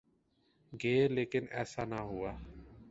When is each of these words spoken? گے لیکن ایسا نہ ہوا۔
گے 0.73 0.95
لیکن 1.15 1.43
ایسا 1.51 1.83
نہ 1.85 1.99
ہوا۔ 2.09 2.31